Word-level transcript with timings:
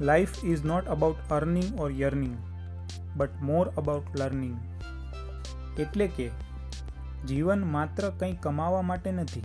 Life 0.00 0.44
is 0.44 0.64
not 0.64 0.86
about 0.86 1.32
earning 1.32 1.80
or 1.80 1.92
yearning 1.92 2.36
but 3.16 3.42
more 3.42 3.68
about 3.68 4.20
learning 4.20 4.58
એટલે 5.80 6.06
કે, 6.06 6.30
જીવન 7.28 7.64
માત્ર 7.64 8.10
કંઈ 8.10 8.32
કમાવા 8.32 8.82
માટે 8.82 9.12
નથી 9.12 9.42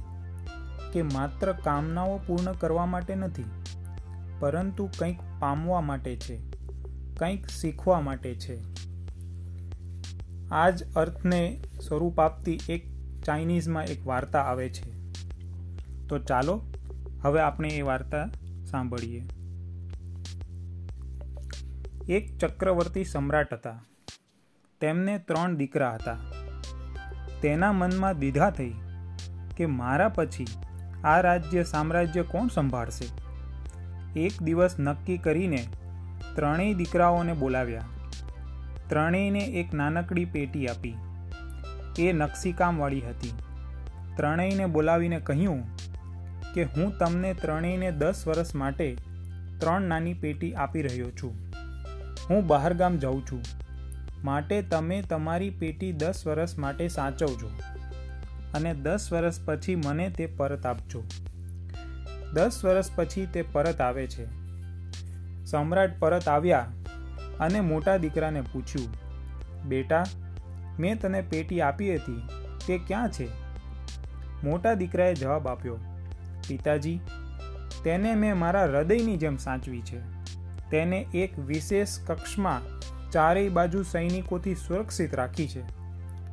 કે 0.94 1.02
માત્ર 1.02 1.52
કામનાઓ 1.52 2.18
પૂર્ણ 2.18 2.52
કરવા 2.52 2.86
માટે 2.86 3.16
નથી, 3.16 3.46
પરંતુ 4.40 4.90
કંઈક 5.00 5.20
પામવા 5.40 5.82
માટે 5.82 6.16
છે, 6.16 6.40
કંઈક 7.18 7.48
શીખવા 7.48 8.02
માટે 8.02 8.36
છે. 8.36 8.62
આ 10.52 10.70
જ 10.70 10.94
અર્થને 10.94 11.62
સ્વરૂપ 11.88 12.20
આપતી 12.20 12.60
એક 12.70 12.88
ચાઇનીઝમાં 13.24 13.86
એક 13.86 14.08
વાર્તા 14.08 14.42
આવે 14.42 14.70
છે. 14.70 14.92
તો 16.08 16.20
ચાલો, 16.20 16.62
હવે 17.24 17.42
આપણે 17.42 17.70
એ 17.70 17.82
વાર્તા 17.82 18.30
સાંભળીએ. 18.66 19.28
એક 22.12 22.38
ચક્રવર્તી 22.38 23.04
સમ્રાટ 23.04 23.54
હતા. 23.54 23.84
તેમને 24.82 25.18
ત્રણ 25.18 25.56
દીકરા 25.56 25.94
હતા. 25.94 26.18
તેના 27.42 27.72
મનમાં 27.72 28.20
દીધા 28.20 28.50
થઈ 28.50 28.74
કે 29.58 29.66
મારા 29.66 30.10
પછી 30.10 30.46
આ 31.04 31.22
રાજ્ય 31.22 31.64
સામ્રાજ્ય 31.64 32.22
કોણ 32.22 32.48
સંભાળશે? 32.48 33.06
એક 34.20 34.42
દિવસ 34.42 34.80
નક્કી 34.80 35.18
કરીને 35.18 35.68
ત્રણેય 36.36 36.74
દીકરાઓને 36.74 37.34
બોલાવ્યા. 37.34 37.82
ત્રણેયને 38.90 39.40
એક 39.40 39.74
નાનકડી 39.74 40.26
પેટી 40.26 40.68
આપી. 40.68 40.96
એ 42.00 42.14
નકશીકામવાળી 42.14 43.02
હતી. 43.02 43.34
ત્રણેયને 44.16 44.66
બોલાવીને 44.66 45.20
કહ્યું 45.20 45.64
કે 46.54 46.64
હું 46.64 46.98
તમને 46.98 47.34
ત્રણેયને 47.34 47.92
દસ 47.92 48.28
વર્ષ 48.28 48.56
માટે 48.56 48.98
ત્રણ 49.60 49.82
નાની 49.82 50.14
પેટી 50.14 50.54
આપી 50.54 50.82
રહ્યો 50.82 51.12
છું. 51.12 51.51
હું 52.30 52.48
બહારગામ 52.48 52.98
જાઉં 52.98 53.26
છું. 53.32 53.42
માટે 54.24 54.62
તમે 54.62 55.02
તમારી 55.02 55.50
પેટી 55.50 55.92
દસ 55.92 56.28
વર્ષ 56.28 56.58
માટે 56.58 56.88
સાચવજો 56.88 57.50
અને 58.54 58.74
દસ 58.74 59.10
વર્ષ 59.14 59.46
પછી 59.46 59.76
મને 59.76 60.10
તે 60.10 60.26
પરત 60.26 60.66
આપજો. 60.66 61.04
દસ 62.34 62.62
વર્ષ 62.66 62.92
પછી 62.96 63.26
તે 63.26 63.42
પરત 63.42 63.82
આવે 63.82 64.08
છે. 64.08 64.26
સમ્રાટ 65.46 66.00
પરત 66.00 66.28
આવ્યા 66.28 66.68
અને 67.40 67.62
મોટા 67.62 67.98
દીકરાને 67.98 68.42
પૂછ્યું, 68.42 68.90
બેટા, 69.68 70.04
મેં 70.80 71.00
તને 71.00 71.22
પેટી 71.22 71.62
આપી 71.62 71.96
હતી, 71.96 72.22
તે 72.68 72.78
ક્યાં 72.78 73.12
છે? 73.12 73.28
મોટા 74.44 74.74
દીકરાએ 74.74 75.16
જવાબ 75.16 75.48
આપ્યો, 75.48 75.78
પિતાજી, 76.48 77.00
તેને 77.84 78.16
મેં 78.16 78.38
મારા 78.38 78.66
હૃદયની 78.66 79.18
જેમ 79.18 79.38
સાચવી 79.38 79.82
છે. 79.82 80.21
તેને 80.72 81.00
એક 81.14 81.40
વિશેષ 81.40 82.00
કક્ષમાં 82.08 82.68
ચારેય 83.12 83.50
બાજુ 83.50 83.84
સૈનિકોથી 83.84 84.56
સુરક્ષિત 84.56 85.16
રાખી 85.16 85.48
છે. 85.48 85.64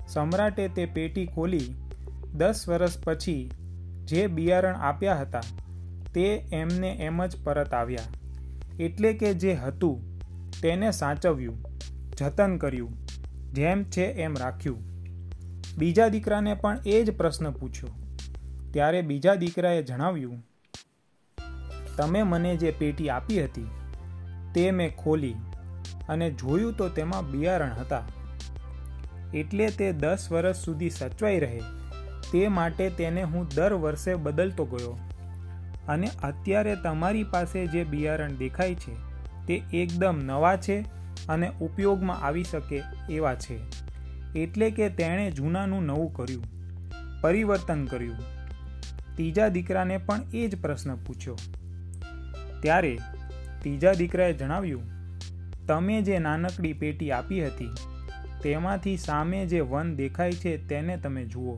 સમ્રાટે 0.08 0.68
તે 0.68 0.86
પેટી 0.86 1.26
ખોલી. 1.26 1.74
દસ 2.34 2.68
વર્ષ 2.68 2.98
પછી 3.04 3.50
જે 4.04 4.26
બિયારણ 4.26 4.76
આપ્યા 4.76 5.16
હતા, 5.16 5.40
તે 6.14 6.26
એમને 6.52 6.90
એમ 7.00 7.26
જ 7.26 7.42
પરત 7.44 7.74
આવ્યા. 7.74 8.00
એટલે 8.80 9.12
કે 9.12 9.32
જે 9.34 9.54
હતું, 9.54 9.96
તેને 10.62 10.90
સાચવ્યું, 10.90 11.58
જતન 12.18 12.56
કર્યું, 12.56 12.92
જેમ 13.52 13.82
છે 13.84 14.04
એમ 14.04 14.36
રાખ્યું. 14.36 14.78
બીજા 15.78 16.08
દીકરાને 16.08 16.54
પણ 16.54 16.78
એ 16.86 17.02
જ 17.04 17.16
પ્રશ્ન 17.16 17.50
પૂછ્યો. 17.50 17.90
ત્યારે 18.72 19.02
બીજા 19.02 19.34
દીકરાએ 19.34 19.82
જણાવ્યું, 19.82 20.38
તમે 21.96 22.22
મને 22.22 22.56
જે 22.56 22.70
પેટી 22.70 23.10
આપી 23.10 23.44
હતી 23.44 23.66
તે 24.58 24.70
મેં 24.70 24.94
ખોલી 24.96 25.34
અને 26.08 26.30
જોયું 26.30 26.76
તો 26.76 26.88
તેમાં 26.88 27.26
બિયારણ 27.30 27.72
હતા. 27.72 28.04
એટલે 29.34 29.66
તે 29.70 29.90
દસ 29.92 30.28
વર્ષ 30.32 30.56
સુધી 30.56 30.90
સચવાઈ 30.90 31.40
રહે. 31.40 31.60
તે 32.32 32.48
માટે 32.48 32.90
તેને 32.90 33.22
હું 33.22 33.46
દર 33.54 33.72
વર્ષે 33.72 34.14
બદલતો 34.14 34.64
ગયો. 34.64 34.94
અને 35.88 36.08
અત્યારે 36.22 36.76
તમારી 36.76 37.22
પાસે 37.24 37.66
જે 37.66 37.84
બિયારણ 37.84 38.32
દેખાય 38.32 38.74
છે, 38.74 38.94
તે 39.46 39.54
એકદમ 39.72 40.18
નવા 40.22 40.56
છે 40.56 40.78
અને 41.28 41.50
ઉપયોગમાં 41.60 42.18
આવી 42.20 42.44
શકે 42.44 42.82
એવા 43.10 43.34
છે. 43.34 43.58
એટલે 44.36 44.70
કે 44.70 44.88
તેણે 44.88 45.30
જૂનાનું 45.30 45.82
નવું 45.82 46.10
કર્યું, 46.14 46.44
પરિવર્તન 47.20 47.84
કર્યું. 47.84 48.18
ત્રીજા 49.14 49.48
દીકરાને 49.48 49.96
પણ 49.98 50.20
એ 50.34 50.48
જ 50.48 50.60
પ્રશ્ન 50.62 50.96
પૂછ્યો. 50.96 51.36
ત્યારે 52.62 52.98
ત્રીજા 53.60 53.92
દીકરાએ 53.92 54.32
જણાવ્યું, 54.32 54.82
તમે 55.66 56.02
જે 56.02 56.18
નાનકડી 56.18 56.72
પેટી 56.72 57.10
આપી 57.10 57.46
હતી, 57.46 57.70
તેમાંથી 58.42 58.96
સામે 58.96 59.46
જે 59.46 59.60
વન 59.60 59.96
દેખાય 59.96 60.32
છે 60.32 60.66
તેને 60.66 60.96
તમે 60.96 61.24
જુઓ. 61.24 61.56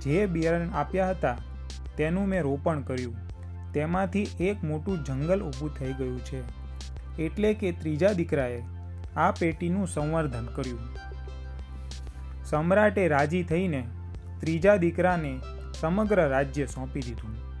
જે 0.00 0.26
બિયારણ 0.26 0.70
આપ્યા 0.70 1.10
હતા, 1.10 1.36
તેનું 1.96 2.26
મેં 2.26 2.42
રોપણ 2.42 2.80
કર્યું. 2.80 3.16
તેમાંથી 3.72 4.26
એક 4.40 4.64
મોટું 4.64 5.04
જંગલ 5.04 5.42
ઊભું 5.42 5.74
થઈ 5.74 5.92
ગયું 5.92 6.20
છે. 6.20 6.42
એટલે 7.22 7.54
કે 7.54 7.72
ત્રીજા 7.72 8.12
દીકરાએ 8.12 8.62
આ 9.16 9.30
પેટીનું 9.30 9.86
સંવર્ધન 9.86 10.46
કર્યું. 10.46 10.80
સમ્રાટે 12.44 13.08
રાજી 13.08 13.42
થઈને 13.42 13.84
ત્રીજા 14.40 14.76
દીકરાને 14.76 15.40
સમગ્ર 15.80 16.28
રાજ્ય 16.28 16.66
સોંપી 16.66 17.00
દીધું. 17.00 17.51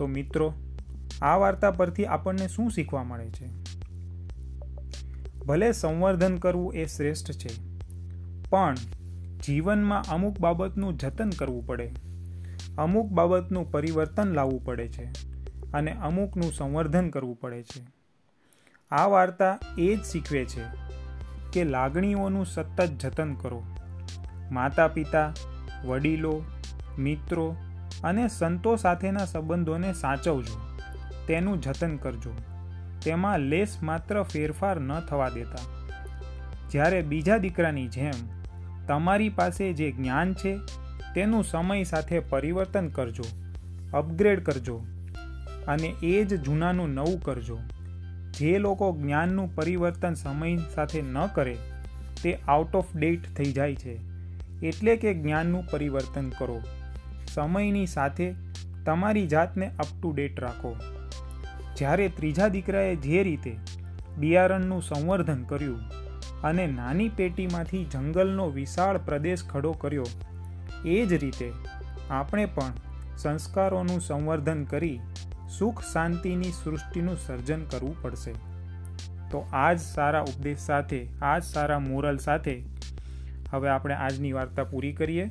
તો 0.00 0.06
મિત્રો, 0.06 0.52
આ 1.22 1.36
વાર્તા 1.36 1.70
પરથી 1.70 2.06
આપણને 2.06 2.48
શું 2.48 2.70
શીખવા 2.70 3.04
મળે 3.04 3.28
છે? 3.30 3.48
ભલે 5.44 5.72
સંવર્ધન 5.72 6.36
કરવું 6.36 6.74
એ 6.74 6.86
શ્રેષ્ઠ 6.86 7.32
છે, 7.32 7.52
પણ 8.50 8.74
જીવનમાં 9.44 10.08
અમુક 10.08 10.40
બાબતનું 10.40 10.98
જતન 10.98 11.30
કરવું 11.30 11.66
પડે. 11.66 11.88
અમુક 12.78 13.08
બાબતનું 13.10 13.70
પરિવર્તન 13.72 14.28
લાવવું 14.28 14.64
પડે 14.64 14.88
છે 14.88 15.06
અને 15.72 15.92
અમુકનું 15.92 16.52
સંવર્ધન 16.52 17.08
કરવું 17.08 17.40
પડે 17.40 17.62
છે. 17.62 17.82
આ 18.90 19.06
વાર્તા 19.06 19.52
એ 19.78 19.88
જ 19.96 20.04
શીખવે 20.04 20.44
છે 20.44 20.64
કે 21.52 21.64
લાગણીઓનું 21.64 22.46
સતત 22.46 22.86
જતન 23.00 23.34
કરો. 23.34 23.62
માતા 24.52 24.88
પિતા 24.88 25.26
વડીલો, 25.84 26.34
મિત્રો 26.98 27.46
અને 28.04 28.28
સંતો 28.28 28.76
સાથેના 28.76 29.24
સંબંધોને 29.24 29.92
સાચવજો. 29.92 30.60
તેનું 31.26 31.60
જતન 31.60 31.96
કરજો. 31.96 32.32
તેમાં 33.04 33.38
લેસ 33.38 33.76
માત્ર 33.82 34.22
ફેરફાર 34.22 34.80
ન 34.80 35.00
થવા 35.00 35.28
દેતા. 35.28 35.58
જ્યારે 36.70 37.02
બીજા 37.02 37.36
દીકરાની 37.36 37.88
જેમ 37.88 38.40
તમારી 38.86 39.28
પાસે 39.28 39.72
જે 39.72 39.92
જ્ઞાન 39.92 40.34
છે, 40.34 40.58
તેનું 41.14 41.44
સમય 41.44 41.82
સાથે 41.82 42.18
પરિવર્તન 42.18 42.88
કરજો, 42.88 43.24
અપગ્રેડ 43.94 44.44
કરજો 44.44 44.80
અને 45.68 45.94
એ 46.02 46.24
જ 46.24 46.42
જૂનાનું 46.42 46.90
નવું 46.90 47.22
કરજો. 47.22 47.58
જે 48.38 48.58
લોકો 48.58 48.96
જ્ઞાનનું 49.00 49.54
પરિવર્તન 49.54 50.14
સમય 50.14 50.56
સાથે 50.56 51.02
ન 51.02 51.26
કરે, 51.26 51.56
તે 52.22 52.38
આઉટ 52.48 52.74
ઓફ 52.74 52.96
ડેટ 52.96 53.36
થઈ 53.36 53.52
જાય 53.52 53.74
છે. 53.74 53.98
એટલે 54.62 54.96
કે 54.96 55.14
જ્ઞાનનું 55.14 55.66
પરિવર્તન 55.70 56.28
કરો. 56.28 56.60
સમયની 57.40 57.88
સાથે 57.88 58.30
તમારી 58.86 59.28
જાતને 59.28 59.66
અપ 59.78 59.90
ટુ 59.92 60.08
ડેટ 60.12 60.40
રાખો. 60.40 60.72
જ્યારે 61.76 62.08
ત્રીજા 62.16 62.48
દીકરાએ 62.48 62.96
જે 63.04 63.22
રીતે 63.22 63.52
બિયારણનું 64.18 64.82
સંવર્ધન 64.82 65.42
કર્યું 65.44 65.82
અને 66.42 66.64
નાની 66.66 67.08
પેટીમાંથી 67.18 67.84
જંગલનો 67.84 68.46
વિશાળ 68.50 68.98
પ્રદેશ 68.98 69.44
ખડો 69.48 69.72
કર્યો, 69.72 70.08
એ 70.86 70.98
જ 71.06 71.12
રીતે 71.14 71.48
આપણે 72.10 72.44
પણ 72.46 72.74
સંસ્કારોનું 73.16 74.00
સંવર્ધન 74.00 74.64
કરી 74.64 74.98
સુખ 75.58 75.82
શાંતિની 75.92 76.52
સૃષ્ટિનું 76.52 77.18
સર્જન 77.26 77.64
કરવું 77.64 77.96
પડશે. 78.02 78.34
તો 79.30 79.44
આ 79.54 79.72
જ 79.72 79.80
સારા 79.86 80.22
ઉપદેશ 80.22 80.58
સાથે 80.58 81.00
આ 81.22 81.38
જ 81.38 81.42
સારા 81.44 81.80
મોરલ 81.80 82.18
સાથે 82.18 82.56
હવે 83.52 83.68
આપણે 83.68 83.98
આજની 84.00 84.32
વાર્તા 84.32 84.64
પૂરી 84.64 84.92
કરીએ. 84.92 85.26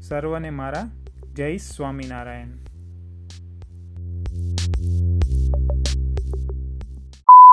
સર્વને 0.00 0.50
મારા 0.58 0.86
જય 1.34 1.56
સ્વામિનારાયણ. 1.56 2.69